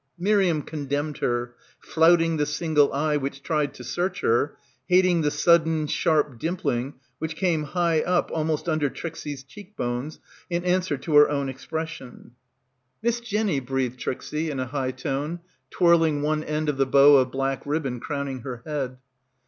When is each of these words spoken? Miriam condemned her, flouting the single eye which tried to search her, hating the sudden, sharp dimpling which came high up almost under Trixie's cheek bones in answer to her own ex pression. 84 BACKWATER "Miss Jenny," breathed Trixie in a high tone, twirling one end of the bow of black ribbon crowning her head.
Miriam 0.17 0.63
condemned 0.63 1.19
her, 1.19 1.53
flouting 1.79 2.37
the 2.37 2.47
single 2.47 2.91
eye 2.91 3.17
which 3.17 3.43
tried 3.43 3.71
to 3.75 3.83
search 3.83 4.21
her, 4.21 4.57
hating 4.87 5.21
the 5.21 5.29
sudden, 5.29 5.85
sharp 5.85 6.39
dimpling 6.39 6.95
which 7.19 7.35
came 7.35 7.61
high 7.65 8.01
up 8.01 8.31
almost 8.33 8.67
under 8.67 8.89
Trixie's 8.89 9.43
cheek 9.43 9.77
bones 9.77 10.17
in 10.49 10.65
answer 10.65 10.97
to 10.97 11.15
her 11.17 11.29
own 11.29 11.49
ex 11.49 11.67
pression. 11.67 12.15
84 12.33 12.33
BACKWATER 12.33 12.97
"Miss 13.03 13.19
Jenny," 13.19 13.59
breathed 13.59 13.99
Trixie 13.99 14.49
in 14.49 14.59
a 14.59 14.65
high 14.65 14.89
tone, 14.89 15.39
twirling 15.69 16.23
one 16.23 16.43
end 16.45 16.67
of 16.67 16.77
the 16.77 16.87
bow 16.87 17.17
of 17.17 17.29
black 17.31 17.61
ribbon 17.63 17.99
crowning 17.99 18.39
her 18.39 18.63
head. 18.65 18.97